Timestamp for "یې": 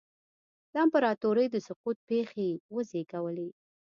2.51-2.59